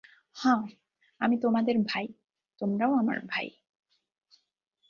[0.35, 0.61] হাঁ,
[1.21, 2.05] আমি তোমাদের ভাই,
[2.61, 3.47] তোমরাও আমার ভাই।